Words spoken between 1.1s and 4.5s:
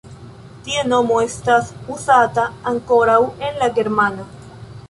estas uzata ankoraŭ en la germana.